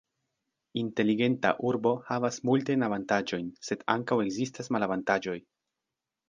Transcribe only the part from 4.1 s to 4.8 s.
ekzistas